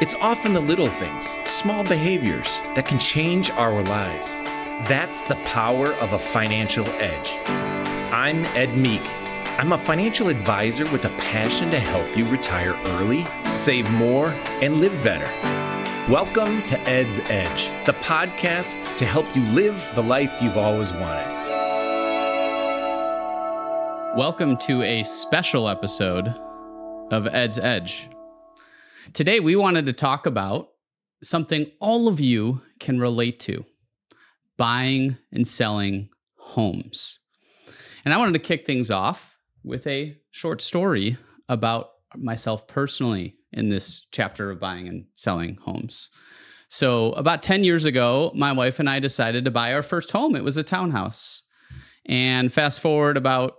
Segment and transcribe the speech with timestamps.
[0.00, 4.36] It's often the little things, small behaviors that can change our lives.
[4.88, 7.28] That's the power of a financial edge.
[8.10, 9.02] I'm Ed Meek.
[9.58, 14.28] I'm a financial advisor with a passion to help you retire early, save more,
[14.62, 15.30] and live better.
[16.10, 21.28] Welcome to Ed's Edge, the podcast to help you live the life you've always wanted.
[24.16, 26.34] Welcome to a special episode
[27.10, 28.08] of Ed's Edge.
[29.12, 30.68] Today, we wanted to talk about
[31.20, 33.64] something all of you can relate to
[34.56, 37.18] buying and selling homes.
[38.04, 41.16] And I wanted to kick things off with a short story
[41.48, 46.10] about myself personally in this chapter of buying and selling homes.
[46.68, 50.36] So, about 10 years ago, my wife and I decided to buy our first home.
[50.36, 51.42] It was a townhouse.
[52.06, 53.56] And fast forward about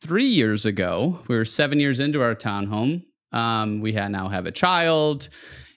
[0.00, 3.04] three years ago, we were seven years into our townhome.
[3.32, 5.28] Um, we had now have a child.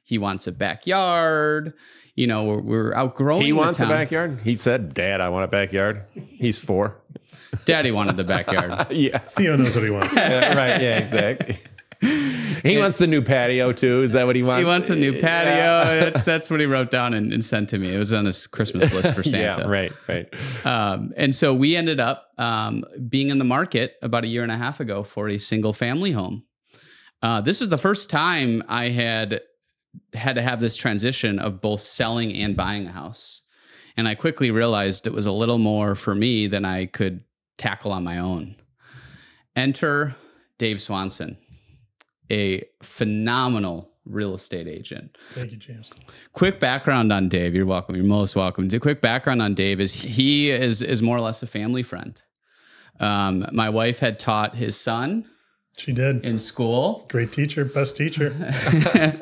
[0.04, 1.74] He wants a backyard.
[2.16, 3.42] You know, we're, we're outgrowing.
[3.42, 4.40] He the wants a backyard.
[4.44, 7.02] He said, "Dad, I want a backyard." He's four.
[7.66, 8.92] Daddy wanted the backyard.
[8.92, 10.16] yeah, Theo knows what he wants.
[10.16, 10.82] Yeah, right.
[10.82, 11.58] Yeah, exactly.
[12.02, 14.04] He wants the new patio too.
[14.04, 14.60] Is that what he wants?
[14.60, 16.12] he wants a new patio.
[16.12, 17.94] That's that's what he wrote down and, and sent to me.
[17.94, 19.62] It was on his Christmas list for Santa.
[19.62, 20.66] Yeah, right, right.
[20.66, 24.52] Um, and so we ended up um, being in the market about a year and
[24.52, 26.44] a half ago for a single family home.
[27.26, 29.42] Uh, this was the first time I had
[30.14, 33.42] had to have this transition of both selling and buying a house.
[33.98, 37.24] And I quickly realized it was a little more for me than I could
[37.58, 38.58] tackle on my own.
[39.56, 40.16] Enter
[40.60, 41.36] Dave Swanson,
[42.32, 45.92] a phenomenal real estate agent Thank you, James.
[46.34, 47.56] quick background on Dave.
[47.56, 47.96] You're welcome.
[47.96, 48.70] You're most welcome.
[48.70, 52.22] The quick background on Dave is he is is more or less a family friend.
[53.00, 55.26] Um, my wife had taught his son
[55.78, 56.26] She did.
[56.26, 57.06] in school.
[57.10, 58.34] Great teacher, best teacher.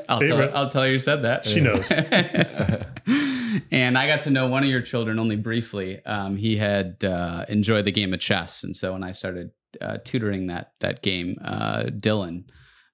[0.10, 0.56] I'll tell.
[0.56, 1.46] I'll tell you said that.
[1.46, 1.92] She knows.
[3.72, 6.04] and I got to know one of your children only briefly.
[6.06, 9.98] Um, he had uh, enjoyed the game of chess, and so when I started uh,
[10.04, 12.46] tutoring that that game, uh, Dylan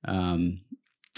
[0.06, 0.62] um,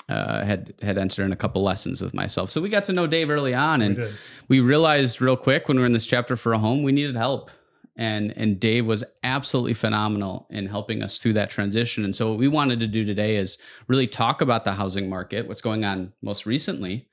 [0.09, 2.49] uh, had had entered in a couple lessons with myself.
[2.49, 4.13] So we got to know Dave early on, and did.
[4.47, 7.15] we realized real quick when we were in this chapter for a home, we needed
[7.15, 7.51] help.
[7.97, 12.05] And and Dave was absolutely phenomenal in helping us through that transition.
[12.05, 13.57] And so what we wanted to do today is
[13.87, 17.09] really talk about the housing market, what's going on most recently,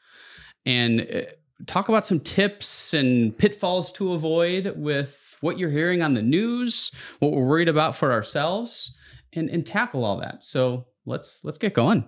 [0.64, 1.22] and uh,
[1.66, 6.92] talk about some tips and pitfalls to avoid with what you're hearing on the news,
[7.18, 8.96] what we're worried about for ourselves,
[9.32, 10.44] and and tackle all that.
[10.44, 12.04] So let's let's get going.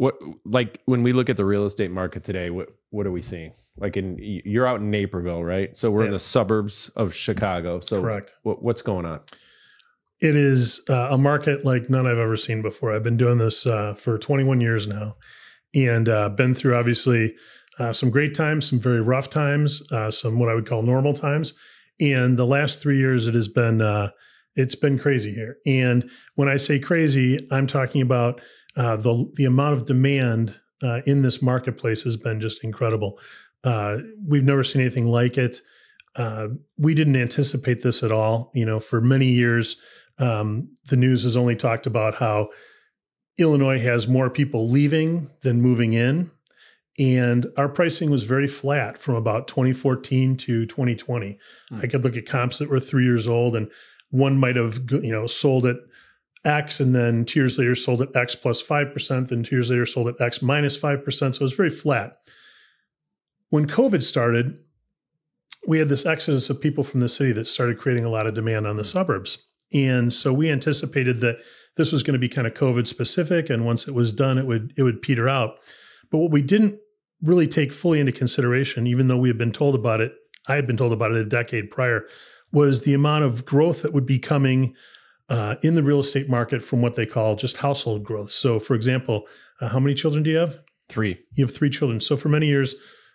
[0.00, 0.14] What
[0.46, 2.48] like when we look at the real estate market today?
[2.48, 3.52] What what are we seeing?
[3.76, 5.76] Like in you're out in Naperville, right?
[5.76, 7.80] So we're in the suburbs of Chicago.
[7.80, 8.32] So Correct.
[8.42, 9.20] What, what's going on?
[10.22, 12.96] It is uh, a market like none I've ever seen before.
[12.96, 15.16] I've been doing this uh, for 21 years now
[15.74, 17.34] and uh, been through obviously
[17.78, 21.12] uh, some great times, some very rough times, uh, some what I would call normal
[21.12, 21.52] times.
[22.00, 24.12] And the last three years, it has been uh,
[24.54, 25.56] it's been crazy here.
[25.66, 28.40] And when I say crazy, I'm talking about
[28.76, 33.18] uh, the the amount of demand uh, in this marketplace has been just incredible.
[33.64, 35.60] Uh, we've never seen anything like it.
[36.16, 36.48] Uh,
[36.78, 38.50] we didn't anticipate this at all.
[38.54, 39.76] You know, for many years,
[40.18, 42.50] um, the news has only talked about how
[43.38, 46.30] Illinois has more people leaving than moving in.
[46.98, 51.38] And our pricing was very flat from about 2014 to 2020.
[51.72, 53.70] I could look at comps that were three years old, and
[54.10, 55.76] one might have you know sold at
[56.44, 59.56] X, and then two years later sold at X plus plus five percent, then two
[59.56, 61.36] years later sold at X minus minus five percent.
[61.36, 62.16] So it was very flat.
[63.50, 64.60] When COVID started,
[65.66, 68.34] we had this exodus of people from the city that started creating a lot of
[68.34, 69.46] demand on the suburbs.
[69.72, 71.38] And so we anticipated that
[71.76, 73.50] this was going to be kind of COVID specific.
[73.50, 75.58] And once it was done, it would it would peter out.
[76.10, 76.78] But what we didn't
[77.22, 80.12] really take fully into consideration, even though we had been told about it,
[80.48, 82.06] I had been told about it a decade prior,
[82.50, 84.74] was the amount of growth that would be coming
[85.30, 88.30] uh, in the real estate market from what they call just household growth.
[88.30, 89.26] So, for example,
[89.60, 90.58] uh, how many children do you have?
[90.88, 91.18] Three.
[91.34, 92.00] You have three children.
[92.00, 92.74] So for many years,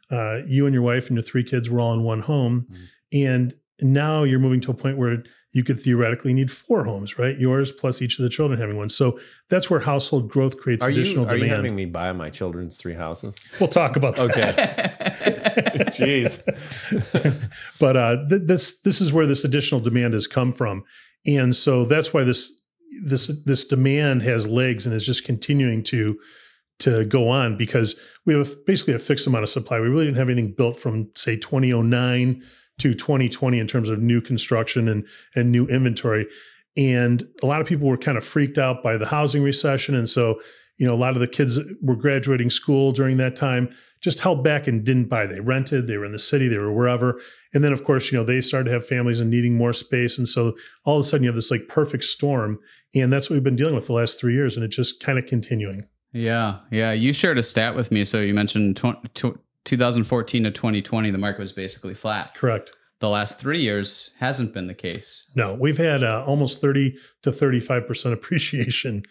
[0.10, 2.68] uh, you and your wife and your three kids were all in one home,
[3.12, 7.38] and now you're moving to a point where you could theoretically need four homes, right?
[7.40, 8.90] Yours plus each of the children having one.
[8.90, 9.20] So
[9.50, 11.56] that's where household growth creates Are you additional are you demand.
[11.56, 13.36] having me buy my children's three houses?
[13.60, 14.32] we'll talk about that.
[14.32, 15.84] Okay.
[15.96, 16.44] Jeez.
[17.80, 20.84] but uh, th- this this is where this additional demand has come from,
[21.28, 22.62] and so that's why this
[23.04, 26.18] this this demand has legs and is just continuing to
[26.80, 29.80] to go on because we have basically a fixed amount of supply.
[29.80, 32.44] We really didn't have anything built from say 2009
[32.80, 36.28] to 2020 in terms of new construction and and new inventory.
[36.78, 40.10] And a lot of people were kind of freaked out by the housing recession, and
[40.10, 40.40] so
[40.78, 43.74] you know, a lot of the kids were graduating school during that time,
[44.06, 45.26] just held back and didn't buy.
[45.26, 47.20] They rented, they were in the city, they were wherever.
[47.56, 50.18] And then, of course, you know, they started to have families and needing more space.
[50.18, 52.60] And so all of a sudden you have this like perfect storm.
[52.94, 54.56] And that's what we've been dealing with the last three years.
[54.56, 55.88] And it's just kind of continuing.
[56.14, 56.60] Yeah.
[56.70, 56.92] Yeah.
[56.92, 58.06] You shared a stat with me.
[58.06, 62.36] So you mentioned tw- tw- 2014 to 2020, the market was basically flat.
[62.36, 62.72] Correct.
[63.00, 65.30] The last three years hasn't been the case.
[65.36, 69.04] No, we've had uh, almost 30 to 35% appreciation.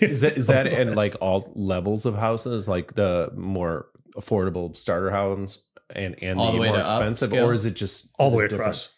[0.00, 3.86] Is that is that in like all levels of houses, like the more
[4.16, 5.58] affordable starter homes
[5.94, 7.44] and and All the, the way more to expensive, upscale?
[7.46, 8.60] or is it just all the it way different?
[8.62, 8.88] across.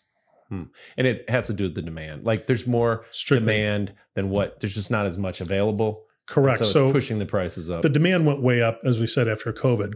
[0.49, 0.63] Hmm.
[0.97, 2.25] And it has to do with the demand.
[2.25, 3.47] Like there's more Strictly.
[3.47, 6.05] demand than what there's just not as much available.
[6.29, 6.59] Correct.
[6.59, 7.83] So it's So, pushing the prices up.
[7.83, 9.95] the demand went way up, as we said, after COVID.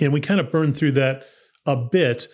[0.00, 1.24] And we kind of burned through that
[1.66, 2.28] a bit.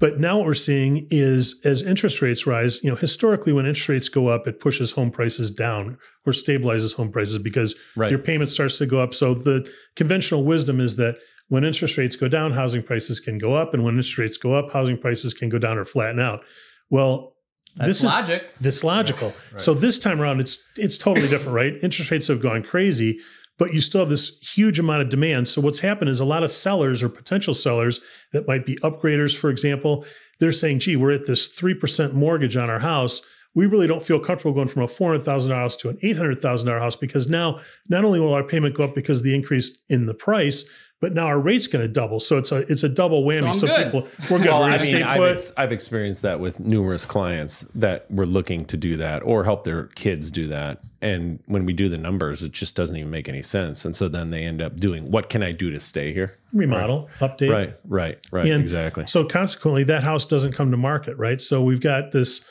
[0.00, 3.88] But now what we're seeing is as interest rates rise, you know, historically when interest
[3.88, 8.10] rates go up, it pushes home prices down or stabilizes home prices because right.
[8.10, 9.14] your payment starts to go up.
[9.14, 11.18] So the conventional wisdom is that
[11.48, 13.74] when interest rates go down, housing prices can go up.
[13.74, 16.42] And when interest rates go up, housing prices can go down or flatten out.
[16.90, 17.36] Well,
[17.76, 18.54] That's this is logic.
[18.60, 19.34] that's logical.
[19.52, 19.60] right.
[19.60, 21.74] So this time around, it's it's totally different, right?
[21.82, 23.18] Interest rates have gone crazy,
[23.58, 25.48] but you still have this huge amount of demand.
[25.48, 28.00] So what's happened is a lot of sellers or potential sellers
[28.32, 30.04] that might be upgraders, for example,
[30.40, 33.20] they're saying, "Gee, we're at this three percent mortgage on our house."
[33.56, 35.98] We really don't feel comfortable going from a four hundred thousand dollar house to an
[36.02, 39.18] eight hundred thousand dollar house because now not only will our payment go up because
[39.18, 40.68] of the increase in the price,
[41.04, 42.18] but now our rate's going to double.
[42.18, 43.52] So it's a it's a double whammy.
[43.52, 43.84] I'm good.
[43.84, 44.48] people we're good.
[44.48, 47.60] Well, we're I going to mean, stay I've, ex- I've experienced that with numerous clients
[47.74, 50.82] that were looking to do that or help their kids do that.
[51.02, 53.84] And when we do the numbers, it just doesn't even make any sense.
[53.84, 56.38] And so then they end up doing, what can I do to stay here?
[56.54, 58.46] remodel, update, Right, right, right.
[58.46, 59.06] And exactly.
[59.06, 61.38] So consequently, that house doesn't come to market, right?
[61.38, 62.48] So we've got this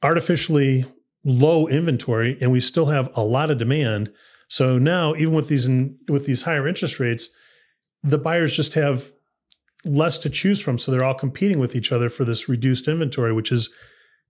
[0.00, 0.84] artificially
[1.24, 4.12] low inventory, and we still have a lot of demand.
[4.46, 5.68] So now, even with these
[6.08, 7.34] with these higher interest rates,
[8.02, 9.12] the buyers just have
[9.84, 10.78] less to choose from.
[10.78, 13.70] So they're all competing with each other for this reduced inventory, which is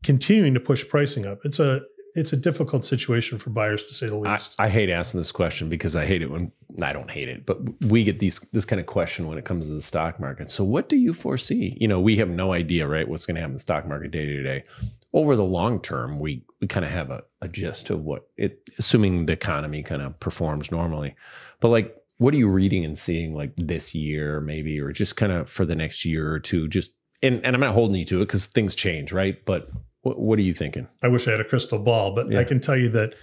[0.03, 1.41] continuing to push pricing up.
[1.45, 1.83] It's a
[2.15, 4.55] it's a difficult situation for buyers to say the I, least.
[4.59, 6.51] I hate asking this question because I hate it when
[6.83, 9.69] I don't hate it, but we get these this kind of question when it comes
[9.69, 10.51] to the stock market.
[10.51, 11.77] So what do you foresee?
[11.81, 14.11] You know, we have no idea, right, what's going to happen in the stock market
[14.11, 14.65] day to day.
[15.13, 18.69] Over the long term, we we kind of have a, a gist of what it
[18.79, 21.15] assuming the economy kind of performs normally.
[21.61, 25.33] But like what are you reading and seeing like this year, maybe, or just kind
[25.33, 26.69] of for the next year or two?
[26.69, 26.91] Just
[27.23, 29.43] and, and I'm not holding you to it because things change, right?
[29.47, 29.71] But
[30.03, 30.87] what, what are you thinking?
[31.03, 32.39] I wish I had a crystal ball, but Yeah.
[32.41, 33.15] I can tell you that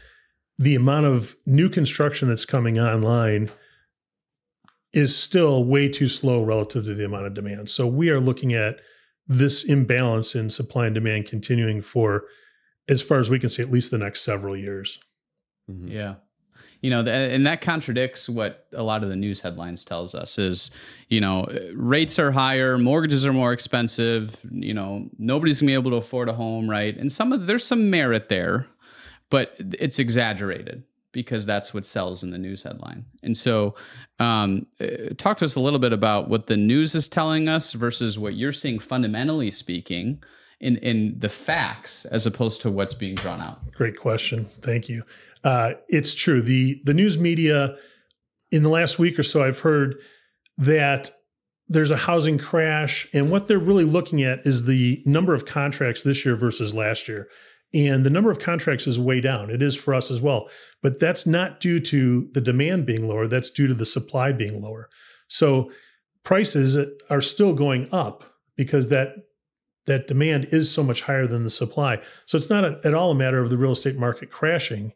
[0.58, 3.50] the amount of new construction that's coming online
[4.94, 7.70] is still way too slow relative to the amount of demand.
[7.70, 8.80] So we are looking at
[9.28, 12.24] this imbalance in supply and demand continuing for
[12.90, 14.98] as far as we can see at least the next several years.
[15.70, 15.92] Mhm.
[15.92, 16.16] Yeah.
[16.82, 20.70] You know, and that contradicts what a lot of the news headlines tells us is,
[21.10, 25.92] you know, rates are higher, mortgages are more expensive, you know, nobody's to be able
[25.92, 26.96] to afford a home, right?
[26.96, 28.68] And some of there's some merit there,
[29.30, 33.06] but it's exaggerated because that's what sells in the news headline.
[33.24, 33.74] And so,
[34.20, 37.74] um, uh, talk to us a little bit about what the news is telling us
[37.74, 40.22] versus what you're seeing fundamentally speaking
[40.60, 43.72] in in the facts as opposed to what's being drawn out.
[43.72, 44.46] Great question.
[44.62, 45.04] Thank you.
[45.44, 46.42] Uh, it's true.
[46.42, 47.76] The the news media
[48.52, 49.96] in the last week or so, I've heard
[50.58, 51.12] that
[51.68, 56.02] there's a housing crash, and what they're really looking at is the number of contracts
[56.04, 57.28] this year versus last year.
[57.74, 59.50] And the number of contracts is way down.
[59.50, 60.50] It is for us as well.
[60.82, 64.62] But that's not due to the demand being lower, that's due to the supply being
[64.62, 64.90] lower.
[65.28, 65.70] So
[66.24, 66.78] prices
[67.10, 68.24] are still going up
[68.56, 69.16] because that
[69.88, 72.00] that demand is so much higher than the supply.
[72.26, 74.94] So it's not a, at all a matter of the real estate market crashing.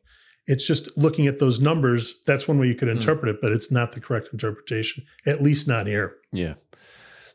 [0.48, 2.21] It's just looking at those numbers.
[2.27, 2.98] That's one way you could hmm.
[2.98, 6.17] interpret it, but it's not the correct interpretation, at least not here.
[6.31, 6.55] Yeah.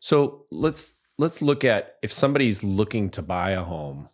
[0.01, 4.09] So let's let's look at if somebody's looking to buy a home,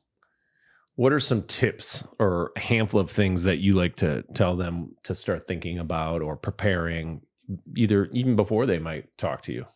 [0.94, 4.94] what are some tips or a handful of things that you like to tell them
[5.02, 7.22] to start thinking about or preparing
[7.76, 9.66] either even before they might talk to you?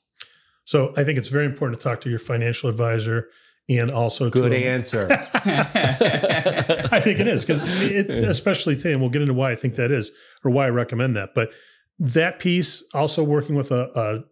[0.64, 3.28] So I think it's very important to talk to your financial advisor
[3.68, 5.08] and also Good to answer.
[5.35, 9.75] I think it is because it, especially today, and we'll get into why I think
[9.75, 10.12] that is
[10.44, 11.35] or why I recommend that.
[11.35, 11.50] But
[11.99, 14.25] that piece, also working with a,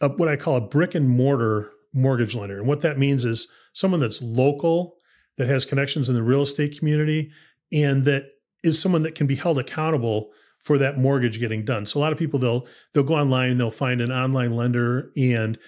[0.00, 3.24] a, a what I call a brick and mortar mortgage lender, and what that means
[3.24, 4.96] is someone that's local,
[5.36, 7.30] that has connections in the real estate community,
[7.72, 8.24] and that
[8.62, 11.86] is someone that can be held accountable for that mortgage getting done.
[11.86, 15.10] So a lot of people they'll they'll go online and they'll find an online lender
[15.16, 15.58] and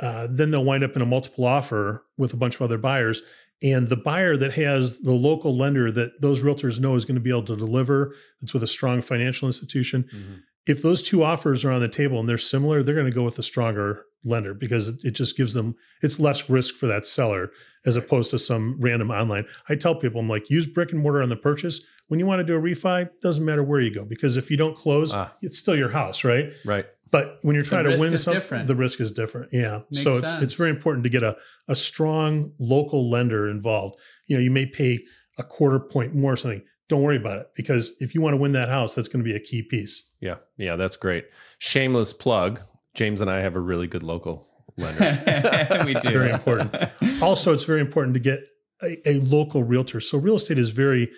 [0.00, 3.22] uh, then they'll wind up in a multiple offer with a bunch of other buyers.
[3.62, 7.22] and the buyer that has the local lender that those realtors know is going to
[7.22, 10.04] be able to deliver, that's with a strong financial institution.
[10.14, 10.40] Mhm.
[10.66, 13.22] If those two offers are on the table and they're similar, they're going to go
[13.22, 17.06] with the stronger lender because it- it just gives them it's less risk for that
[17.06, 17.50] seller
[17.86, 19.46] as opposed to some random online.
[19.70, 21.80] I tell people I'm like use brick and mortar on the purchase.
[22.08, 24.58] When you want to do a refi, doesn't matter where you go because if you
[24.58, 25.32] don't close, Ah.
[25.40, 26.52] it's still your house, right?
[26.66, 26.84] Right.
[27.10, 28.66] But when you're trying to win something, different.
[28.66, 29.52] the risk is different.
[29.52, 29.80] Yeah.
[29.90, 30.42] Makes so it's sense.
[30.42, 31.36] it's very important to get a
[31.68, 33.96] a strong local lender involved.
[34.26, 35.04] You know, you may pay
[35.38, 36.62] a quarter point more or something.
[36.88, 39.28] Don't worry about it because if you want to win that house, that's going to
[39.28, 40.10] be a key piece.
[40.20, 40.36] Yeah.
[40.56, 40.76] Yeah.
[40.76, 41.26] That's great.
[41.58, 42.62] Shameless plug.
[42.94, 45.82] James and I have a really good local lender.
[45.84, 45.98] we do.
[45.98, 46.74] It's very important.
[47.20, 48.40] Also, it's very important to get
[48.82, 50.00] a, a local realtor.
[50.00, 51.10] So real estate is very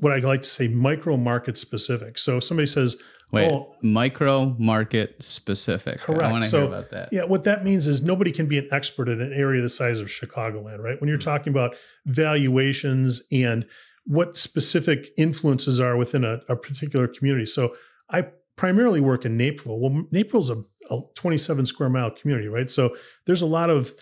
[0.00, 2.18] what I like to say micro market specific.
[2.18, 2.96] So if somebody says,
[3.32, 6.00] Wait, "Oh, micro market specific.
[6.00, 6.24] Correct.
[6.24, 7.10] I want to So, hear about that.
[7.12, 10.00] Yeah, what that means is nobody can be an expert in an area the size
[10.00, 11.00] of Chicagoland, right?
[11.00, 11.76] When you're talking about
[12.06, 13.66] valuations and
[14.04, 17.46] what specific influences are within a, a particular community.
[17.46, 17.76] So
[18.10, 18.26] I
[18.56, 19.78] primarily work in Naperville.
[19.78, 22.70] Well, Naperville's a, a 27 square mile community, right?
[22.70, 23.94] So there's a lot of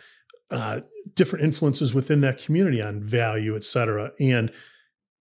[0.51, 0.81] uh,
[1.15, 4.13] different influences within that community on value, et cetera.
[4.19, 4.51] And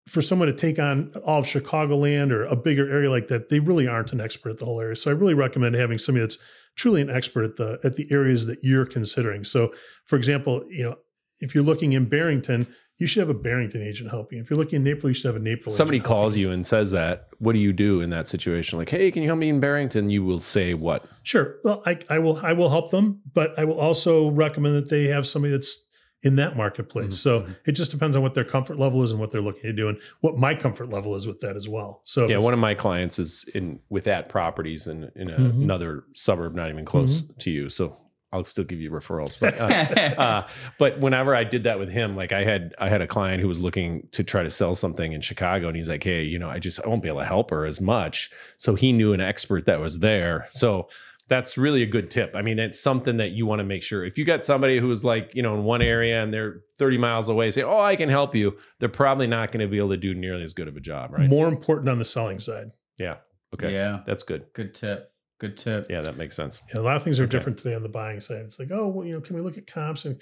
[0.08, 3.60] for someone to take on all of Chicagoland or a bigger area like that, they
[3.60, 4.96] really aren't an expert at the whole area.
[4.96, 6.38] So I really recommend having somebody that's
[6.76, 9.44] truly an expert at the at the areas that you're considering.
[9.44, 9.74] So,
[10.06, 10.96] for example, you know,
[11.40, 12.68] if you're looking in Barrington,
[13.00, 14.40] you should have a Barrington agent helping.
[14.40, 15.74] If you're looking in Naperville, you should have a Naperville.
[15.74, 17.28] Somebody calls you and says that.
[17.40, 18.80] What do you do in that situation?
[18.80, 20.10] Like, hey, can you help me in Barrington?
[20.10, 21.06] You will say what?
[21.24, 21.56] Sure.
[21.64, 25.06] Well, I, I will I will help them, but I will also recommend that they
[25.06, 25.87] have somebody that's
[26.24, 27.08] in that marketplace.
[27.10, 27.56] Mhm, So mhm.
[27.66, 29.88] it just depends on what their comfort level is and what they're looking to do,
[29.88, 32.02] and what my comfort level is with that as well.
[32.06, 35.62] So Yeah, one of my clients is in with at properties in in a, Mhm.
[35.64, 37.38] another suburb, not even close Mm-hmm.
[37.40, 37.70] to you.
[37.70, 37.98] So
[38.34, 39.40] I'll still give you referrals.
[39.40, 39.64] But uh,
[40.22, 40.48] uh,
[40.78, 43.48] but whenever I did that with him, like I had I had a client who
[43.48, 46.50] was looking to try to sell something in Chicago, and he's like, hey, you know,
[46.50, 48.30] I just I won't be able to help her as much.
[48.58, 50.48] So he knew an expert that was there.
[50.52, 50.90] So
[51.28, 52.32] that's really a good tip.
[52.36, 54.06] I mean, it's something that you want to make sure.
[54.06, 57.28] If you got somebody who's like, you know, in one area and they're 30 miles
[57.30, 58.58] away, say, oh, I can help you.
[58.80, 61.12] They're probably not going to be able to do nearly as good of a job,
[61.12, 61.30] right?
[61.30, 62.72] more important on the selling side.
[62.98, 63.18] Yeah.
[63.54, 63.74] Okay.
[63.74, 64.00] Yeah.
[64.06, 64.46] That's good.
[64.54, 65.12] Good tip.
[65.40, 65.86] Good tip.
[65.90, 66.62] Yeah, that makes sense.
[66.74, 67.32] Yeah, a lot of things are Okay.
[67.32, 68.38] different today on the buying side.
[68.40, 70.06] It's like, oh, well, you know, can we look at comps?
[70.06, 70.20] And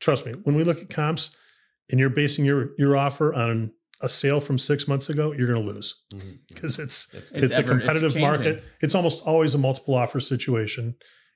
[0.00, 1.34] trust me, when we look at comps,
[1.90, 5.64] and you're basing your your offer on a sale from six months ago, you're going
[5.64, 5.94] to lose
[6.48, 7.44] because it's That's good.
[7.44, 8.22] it's, It's a ever- it's competitive changing.
[8.30, 8.64] market.
[8.80, 10.94] It's almost always a multiple offer situation,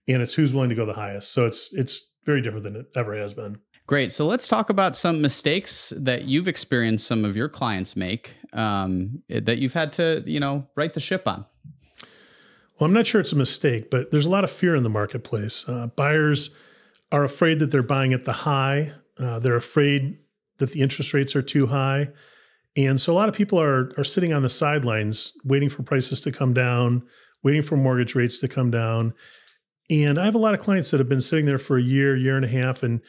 [0.09, 1.33] and it's who's willing to go the highest.
[1.33, 3.61] So it's it's very different than it ever has been.
[3.87, 4.15] Great.
[4.15, 9.23] So let's talk about some mistakes that you've experienced some of your clients make um,
[9.29, 11.45] that you've had to, you know, right the ship on.
[12.81, 14.89] Well, I'm not sure it's a mistake, but there's a lot of fear in the
[14.89, 15.69] marketplace.
[15.69, 16.55] Uh, buyers
[17.13, 18.93] are afraid that they're buying at the high.
[19.19, 20.19] Uh, they're afraid
[20.59, 22.09] that the interest rates are too high,
[22.77, 26.21] and so a lot of people are are sitting on the sidelines, waiting for prices
[26.23, 27.07] to come down,
[27.43, 29.15] waiting for mortgage rates to come down.
[29.91, 32.17] And I have a lot of clients that have been sitting there for a year,
[32.17, 33.01] year and a half, and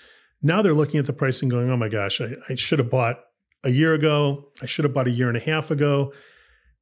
[0.42, 3.20] now they're looking at the pricing, going, "Oh my gosh, I, I should have bought
[3.64, 4.52] a year ago.
[4.62, 6.14] I should have bought a year and a half ago."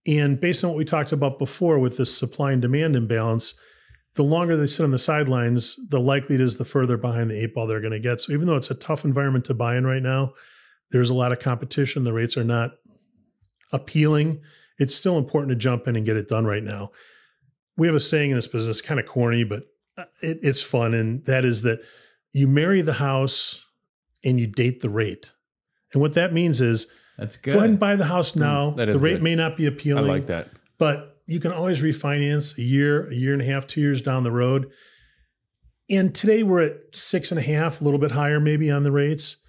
[0.06, 3.56] And based on what we talked about before with this supply and demand imbalance,
[4.16, 7.42] the longer they sit on the sidelines, the likely it is the further behind the
[7.42, 8.20] eight ball they're going to get.
[8.20, 10.34] So even though it's a tough environment to buy in right now,
[10.94, 12.04] there's a lot of competition.
[12.04, 12.76] The rates are not
[13.74, 14.42] appealing.
[14.78, 16.92] It's still important to jump in and get it done right now.
[17.76, 19.64] We have a saying in this business, kind of corny, but
[19.98, 20.94] uh, it, it's fun.
[20.94, 21.82] And that is that
[22.32, 23.66] you marry the house
[24.24, 25.32] and you date the rate.
[25.94, 27.54] And what that means is That's good.
[27.54, 28.70] go ahead and buy the house now.
[28.72, 29.24] that the rate good.
[29.24, 30.06] may not be appealing.
[30.06, 30.50] I appealing like that.
[30.78, 34.24] but you can always refinance a year, a year and a half, two years down
[34.24, 34.72] the road.
[35.90, 38.92] And today we're at six and a half, a little bit higher maybe on the
[38.92, 39.43] rates.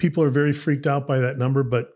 [0.00, 1.90] People are very freaked out by that number, but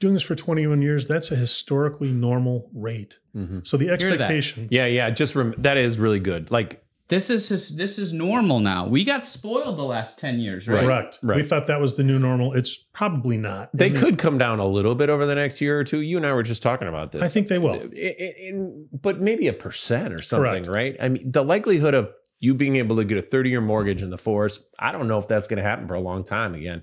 [0.00, 3.18] doing this for 21 years, that's a historically normal rate.
[3.34, 3.66] Mhm.
[3.66, 5.10] So the expectation, Yeah, yeah.
[5.10, 6.50] Just rem- that is really good.
[6.50, 8.88] Like, This is just, this is normal now.
[8.88, 10.82] We got spoiled the last 10 years, right?
[10.82, 11.18] correct.
[11.22, 11.36] right.
[11.36, 12.52] We thought that was the new normal.
[12.54, 13.70] It's probably not.
[13.72, 16.00] they And could come down a little bit over the next year or two.
[16.00, 17.22] You and I were just talking about this.
[17.22, 17.74] I think they will.
[17.74, 20.66] I- I- in- but maybe a percent or something, Correct.
[20.66, 20.96] right?
[21.00, 24.10] I mean, the likelihood of you being able to get a 30 year mortgage in
[24.10, 26.82] the fours, I don't know if that's going to happen for a long time again.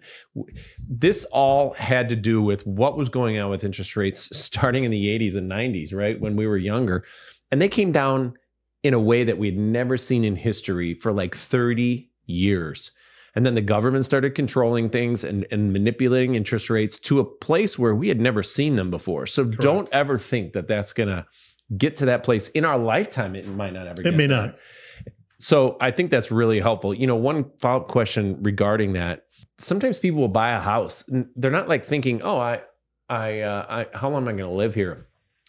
[0.87, 4.91] This all had to do with what was going on with interest rates starting in
[4.91, 6.19] the 80s and 90s, right?
[6.19, 7.05] When we were younger.
[7.51, 8.33] And they came down
[8.81, 12.91] in a way that we'd never seen in history for like 30 years.
[13.35, 17.79] And then the government started controlling things and, and manipulating interest rates to a place
[17.79, 19.25] where we had never seen them before.
[19.25, 21.25] So don't ever think that that's going to
[21.75, 23.35] get to that place in our lifetime.
[23.35, 24.07] It might not ever.
[24.07, 24.47] It may there.
[24.47, 24.55] not.
[25.39, 26.93] So I think that's really helpful.
[26.93, 29.25] You know, one follow up question regarding that
[29.57, 32.61] sometimes people will buy a house and they're not like thinking, oh, I,
[33.09, 35.07] I, uh, I how long am I going to live here?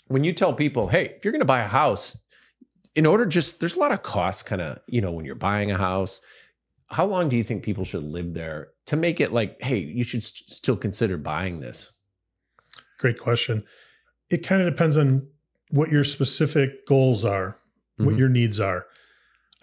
[0.09, 2.17] When you tell people, hey, if you're going to buy a house,
[2.95, 5.73] in order just there's a lot of costs kind of you know when you're buying
[5.73, 6.21] a house
[6.87, 10.05] how long do you think people should live there to make it like hey you
[10.05, 11.91] should st- still consider buying this
[12.99, 13.65] Great question.
[14.31, 15.27] It kind of depends on
[15.71, 17.59] what your specific goals are,
[17.97, 18.19] what Mhm.
[18.19, 18.87] your needs are.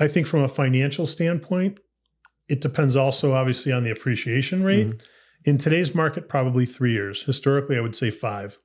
[0.01, 1.79] I think from a financial standpoint,
[2.49, 4.87] it depends also obviously on the appreciation rate.
[4.87, 4.99] Mhm.
[5.45, 7.23] In today's market, probably three years.
[7.23, 8.57] Historically, I would say five.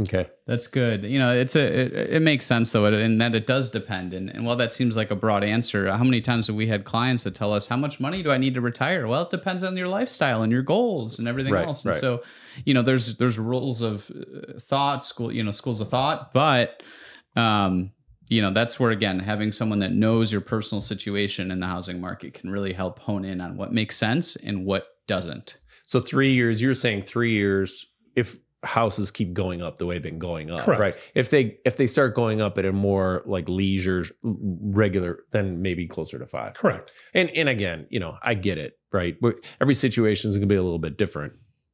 [0.00, 1.04] okay That's good.
[1.04, 4.14] You know, it's a it, it makes sense though, and that it does depend.
[4.14, 6.84] And, and while that seems like a broad answer, how many times have we had
[6.84, 9.62] clients that tell us, "How much money do I need to retire?" Well, it depends
[9.64, 11.84] on your lifestyle and your goals and everything Right, else.
[11.84, 12.00] And right.
[12.00, 12.22] so,
[12.64, 16.82] you know, there's there's rules of uh, thought, school, you know, schools of thought, but
[17.36, 17.90] um,
[18.32, 22.00] you know, that's where again, having someone that knows your personal situation in the housing
[22.00, 25.58] market can really help hone in on what makes sense and what doesn't.
[25.84, 27.86] so three years you're saying three years
[28.16, 30.80] if houses keep going up the way they've been going up Correct.
[30.80, 35.60] right if they if they start going up at a more like leisure regular then
[35.62, 36.92] maybe closer to five Correct.
[37.14, 40.52] and and again you know i get it right We're- every situation is going to
[40.52, 41.32] be a little bit different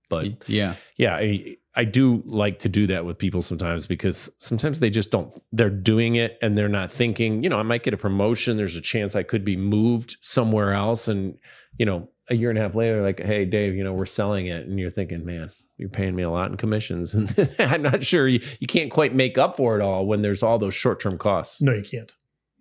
[0.08, 0.74] but yeah.
[0.96, 5.10] yeah I, I do like to do that with people sometimes because sometimes they just
[5.10, 8.56] don't they're doing it and they're not thinking you know i might get a promotion
[8.56, 11.38] there's a chance i could be moved somewhere else and
[11.78, 14.46] you know a year and a half later like hey dave you know we're selling
[14.46, 18.02] it and you're thinking man you're paying me a lot in commissions and i'm not
[18.02, 21.16] sure you, you can't quite make up for it all when there's all those short-term
[21.16, 22.12] costs No, you can't.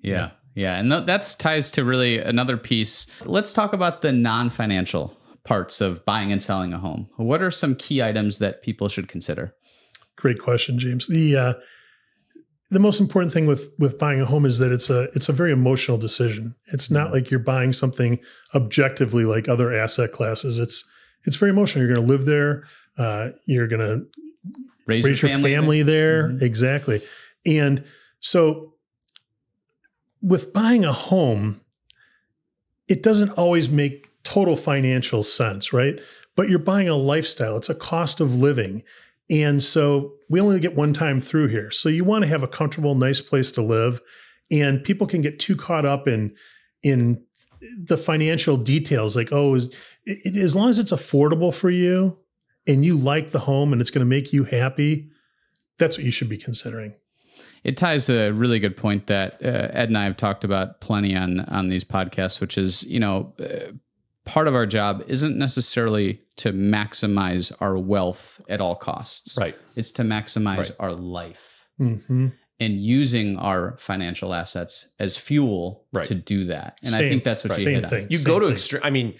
[0.01, 0.31] Yeah.
[0.53, 0.77] Yeah.
[0.77, 3.07] And th- that's ties to really another piece.
[3.25, 5.16] Let's talk about the non financial
[5.47, 7.09] parts of buying and selling a home.
[7.15, 9.53] What are some key items that people should consider?
[10.17, 11.07] Great question, James.
[11.07, 11.53] The uh,
[12.69, 15.33] the most important thing with with buying a home is that it's a it's a
[15.33, 16.53] very emotional decision.
[16.73, 18.19] It's not like you're buying something
[18.53, 20.59] objectively like other asset classes.
[20.59, 20.83] It's
[21.23, 21.85] it's very emotional.
[21.85, 22.63] You're going to live there.
[22.97, 24.05] Uh, you're going to
[24.85, 26.29] Raise, raise your family, there.
[26.29, 26.41] Mhm.
[26.41, 27.01] Exactly.
[27.45, 27.83] And
[28.19, 28.73] so
[30.21, 31.61] with buying a home,
[32.87, 35.99] it doesn't always make total financial sense, right?
[36.35, 38.83] But you're buying a lifestyle, it's a cost of living.
[39.29, 41.71] And so we only get one time through here.
[41.71, 44.01] So you want to have a comfortable, nice place to live.
[44.51, 46.35] And people can get too caught up in
[46.83, 47.23] in
[47.77, 49.73] the financial details, like, oh, is,
[50.05, 52.17] it, as long as it's affordable for you
[52.67, 55.09] and you like the home and it's going to make you happy,
[55.79, 56.93] that's what you should be considering.
[57.63, 61.15] It ties a really good point that uh, Ed and I have talked about plenty
[61.15, 63.71] on on these podcasts, which is you know uh,
[64.27, 69.37] part of our job isn't necessarily to maximize our wealth at all costs.
[69.39, 70.71] right It's to maximize Right.
[70.79, 72.27] our life hmm
[72.59, 76.07] and using our financial assets as fuel Right.
[76.07, 76.79] to do that.
[76.83, 78.07] And I think that's what you Same hit on.
[78.09, 78.55] you Same go to thing.
[78.55, 79.13] extreme i mean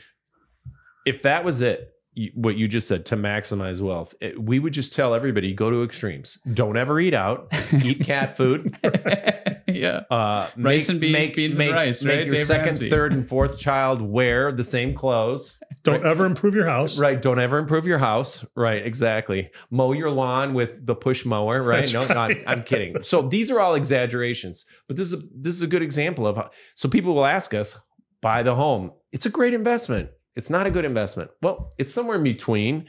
[1.05, 4.73] if that was it you- what you just said to maximize wealth it- we would
[4.73, 7.47] just tell everybody go to extremes don't ever eat out
[7.83, 8.75] eat cat food
[9.73, 10.01] yeah.
[10.09, 12.25] uh Rice make- and beans, make, beans and make- rice, make right?
[12.25, 12.89] your Dave second Ramsey.
[12.89, 16.97] third and fourth child wear the same clothes Don't ever improve your house.
[16.97, 21.61] right don't ever improve your house right exactly mow your lawn with the push mower
[21.61, 22.15] right That's no right.
[22.15, 25.67] not, i'm kidding so these are all exaggerations but this is a, this is a
[25.67, 27.79] good example of how so people will ask us
[28.21, 32.17] buy the home it's a great investment it's not a good investment well it's somewhere
[32.17, 32.87] in between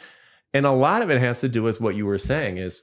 [0.55, 2.83] and a lot of it has to do with what you were saying is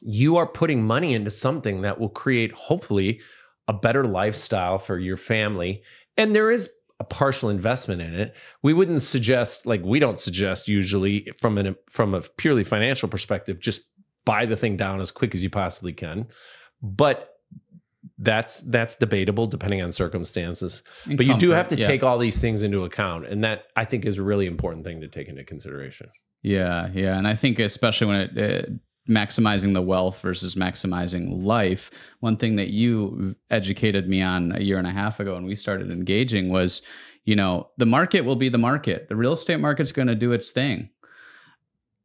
[0.00, 3.20] you are putting money into something that will create hopefully
[3.68, 5.82] a better lifestyle for your family
[6.16, 8.34] and there is a partial investment in it.
[8.62, 13.60] We wouldn't suggest like we don't suggest usually from an from a purely financial perspective
[13.60, 13.82] just
[14.24, 16.26] buy the thing down as quick as you possibly can
[16.82, 17.36] but
[18.18, 20.82] that's that's debatable depending on circumstances.
[21.06, 21.86] And but you do have to yeah.
[21.86, 25.00] take all these things into account and that i think is a really important thing
[25.00, 26.08] to take into consideration.
[26.42, 28.70] Yeah, yeah, and I think especially when it uh,
[29.08, 31.90] maximizing the wealth versus maximizing life.
[32.20, 35.54] One thing that you educated me on a year and a half ago when we
[35.54, 36.82] started engaging was,
[37.24, 39.08] you know, the market will be the market.
[39.08, 40.90] The real estate market's going to do its thing.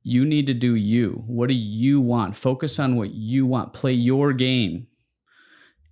[0.03, 1.23] You need to do you.
[1.27, 2.35] What do you want?
[2.35, 3.73] Focus on what you want.
[3.73, 4.87] Play your game.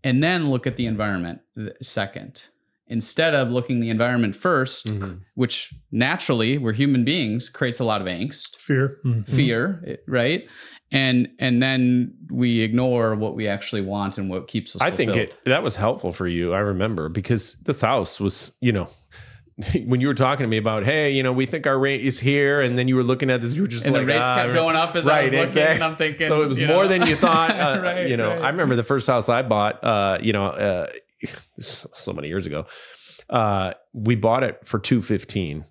[0.04, 1.42] And then look at the environment
[1.82, 2.44] second.
[2.90, 5.20] Instead of looking the environment 1st Mhm.
[5.36, 8.98] which naturally we're human beings creates a lot of angst Fear.
[9.06, 9.30] Mhm.
[9.30, 10.48] fear right
[10.92, 15.16] and and then we ignore what we actually want and what keeps us I think
[15.16, 16.54] it that was helpful for you.
[16.54, 18.88] I remember because this house was, you know,
[19.86, 22.18] when you were talking to me about, hey, you know, we think our rate is
[22.20, 24.20] here, and then you were looking at this, you were just and like, the rates
[24.24, 26.28] ah, kept going up as I was looking, exact- and I'm thinking.
[26.28, 26.88] so it was more know.
[26.88, 27.52] than you thought.
[27.60, 28.42] Uh, Right, you know, right.
[28.42, 29.84] I remember the first house I bought.
[29.84, 30.88] Uh, you know, uh,
[31.60, 32.66] so many years ago.
[33.30, 35.66] Uh, we bought it for two fifteen,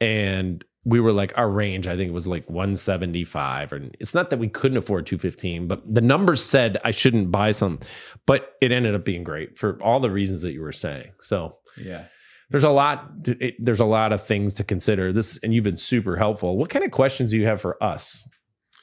[0.00, 4.30] and we were like our range i think it was like 175 and it's not
[4.30, 7.80] that we couldn't afford 215 but the numbers said i shouldn't buy some
[8.26, 11.56] but it ended up being great for all the reasons that you were saying so
[11.76, 12.04] Yeah.
[12.50, 15.64] there's a lot to- it, there's a lot of things to consider this and you've
[15.64, 18.26] been super helpful what kind of questions do you have for us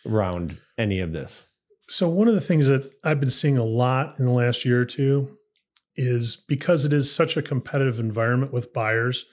[0.05, 1.43] around any of this
[1.88, 4.81] So one of the things that I've been seeing a lot in the last year
[4.81, 5.38] or two
[5.95, 9.25] is because it is such a competitive environment with buyers,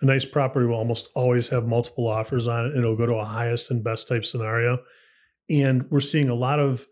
[0.00, 3.14] a nice property will almost always have multiple offers on it and it'll go to
[3.16, 4.78] a highest and best type scenario.
[5.48, 6.86] And we're seeing a lot of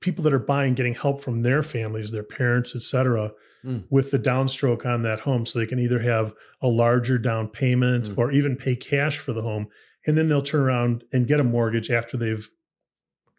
[0.00, 3.84] people that are buying getting help from their families, their parents, et cetera, Mm.
[3.90, 5.44] with the downstroke on that home.
[5.44, 8.16] So they can either have a larger down payment Mm.
[8.18, 9.68] or even pay cash for the home.
[10.06, 12.48] And then they'll turn around and get a mortgage after they've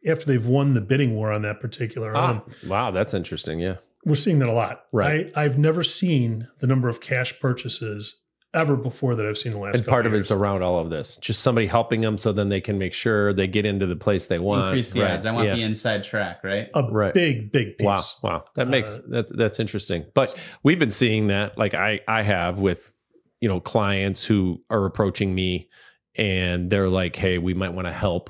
[0.08, 2.42] after they've won the bidding war on that particular home.
[2.46, 4.84] ah, wow that's interesting yeah We're seeing that a lot.
[4.92, 5.32] Right.
[5.36, 8.16] I, I've never seen the number of cash purchases
[8.54, 10.26] ever before that I've seen the last and part of years.
[10.26, 13.32] it's around all of this just somebody helping them so then they can make sure
[13.32, 15.26] they get into the place they want Increase the Right, ads.
[15.26, 15.56] I want yeah.
[15.56, 16.68] the inside track, right?
[16.76, 17.14] a Right.
[17.14, 17.86] big, big piece.
[17.86, 20.06] Wow, wow, that makes Uh, that that's interesting.
[20.14, 22.92] But we've been seeing that, like I I have with
[23.40, 25.70] you know clients who are approaching me,
[26.16, 28.30] and they're like, "Hey, we might want to help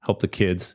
[0.00, 0.74] help the kids,"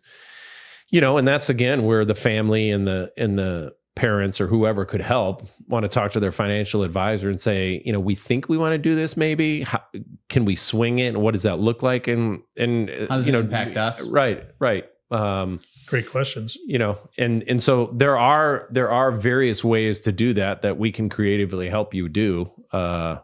[0.89, 4.85] you know, and that's again where the family and the and the parents or whoever
[4.85, 8.49] could help want to talk to their financial advisor and say, you know, we think
[8.49, 9.15] we want to do this.
[9.15, 9.81] Maybe How,
[10.29, 11.07] can we swing it?
[11.07, 12.07] And what does that look like?
[12.07, 14.07] And and How does you it know, impact us?
[14.07, 14.85] Right, right.
[15.11, 16.57] Um, Great questions.
[16.65, 20.77] you know and and so there are there are various ways to do that that
[20.79, 23.17] we can creatively help you do uh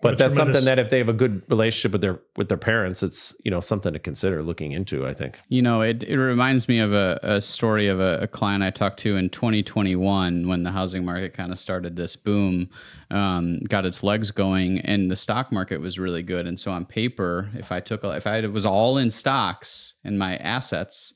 [0.00, 2.58] A but that's something that if they have a good relationship with their with their
[2.58, 6.18] parents it's you know something to consider looking into i think You know, it, it
[6.18, 10.46] reminds me of a, a story of a, a client I talked to in 2021
[10.48, 12.68] when the housing market kind of started this boom,
[13.10, 16.46] um, got its legs going, and the stock market was really good.
[16.46, 20.18] And so on paper, if I took, a- if I was all in stocks and
[20.18, 21.14] my assets,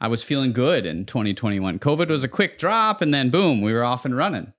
[0.00, 1.78] I was feeling good in 2021.
[1.78, 4.52] COVID was a quick drop, and then boom, we were off and running.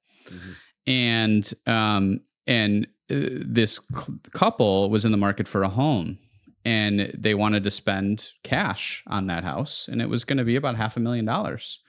[0.86, 6.18] And um, and this cou- couple was in the market for a home
[6.66, 10.56] and they wanted to spend cash on that house and it was going to be
[10.56, 11.80] about half a million dollars.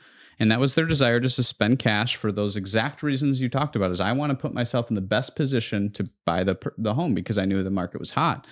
[0.40, 3.74] And that was their desire just to spend cash for those exact reasons you talked
[3.74, 6.94] about is i want to put myself in the best position to buy the, the
[6.94, 8.46] home because i knew the market was hot.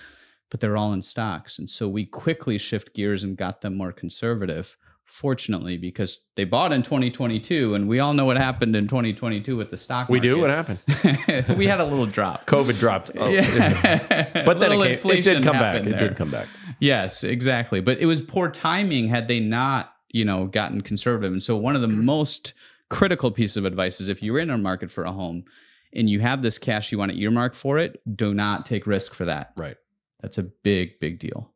[0.49, 3.91] But they're all in stocks and so we quickly shift gears and got them more
[3.91, 4.75] conservative
[5.07, 9.71] fortunately because they bought in 2022 and we all know what happened in 2022 with
[9.71, 10.11] the stock Market.
[10.11, 10.79] we do what happened
[11.57, 14.43] we had a little drop covid dropped oh, yeah.
[14.43, 16.47] but then it, came, it did come back happened it did come back
[16.79, 17.81] Yes, exactly.
[17.81, 21.31] But it was poor timing had they not, you know, gotten conservative.
[21.31, 22.53] And so one of the most
[22.89, 25.45] critical pieces of advice is if you're in a market for a home
[25.93, 29.13] and you have this cash you want to earmark for it, do not take risk
[29.13, 29.53] for that.
[29.55, 29.77] right
[30.21, 31.51] That's a big, big deal.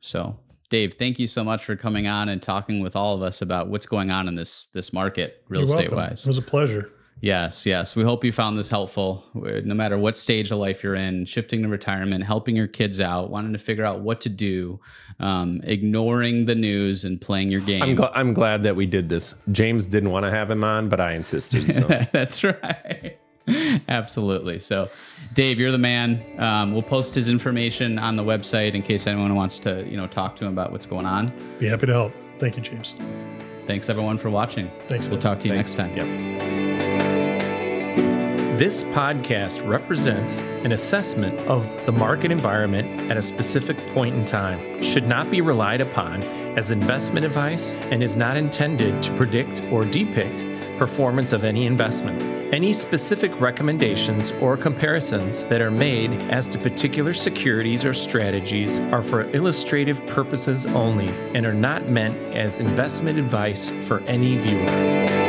[0.00, 0.38] So
[0.72, 3.68] Dave, thank you so much for coming on and talking with all of us about
[3.68, 6.10] what's going on in this this market, real You're estate welcome.
[6.10, 6.24] wise.
[6.24, 6.90] It was a pleasure.
[7.20, 7.94] Yes, yes.
[7.94, 9.22] We hope you found this helpful.
[9.34, 13.28] No matter what stage of life you're in, shifting to retirement, helping your kids out,
[13.28, 14.80] wanting to figure out what to do,
[15.20, 17.82] um, ignoring the news and playing your game.
[17.82, 20.88] I'm, gl- I'm glad that we did this james didn't want to have him on
[20.88, 23.18] but i insisted so That's right.
[23.88, 24.58] Absolutely.
[24.58, 24.88] So,
[25.34, 26.22] Dave, you're the man.
[26.38, 30.06] Um, we'll post his information on the website in case anyone wants to, you know,
[30.06, 31.28] talk to him about what's going on.
[31.58, 32.12] Be happy to help.
[32.38, 32.94] Thank you, James.
[33.66, 34.70] Thanks everyone for watching.
[34.88, 35.08] Thanks.
[35.08, 35.96] We'll talk to you next time.
[35.96, 36.42] Yep.
[38.58, 44.82] This podcast represents an assessment of the market environment at a specific point in time,
[44.82, 46.22] should not be relied upon
[46.56, 50.44] as investment advice, and is not intended to predict or depict
[50.82, 52.20] performance of any investment.
[52.52, 59.00] Any specific recommendations or comparisons that are made as to particular securities or strategies are
[59.00, 65.21] for illustrative purposes only and are not meant as investment advice for any viewer.